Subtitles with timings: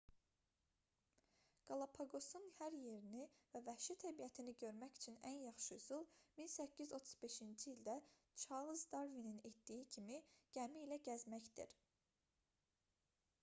[1.71, 6.07] qalapaqosun hər yerini və vəhşi təbiətini görmək üçün ən yaxşı üsul
[6.39, 7.99] 1835-ci ildə
[8.45, 10.19] çarlz darvinin etdiyi kimi
[10.59, 11.79] gəmi ilə gəzməkdir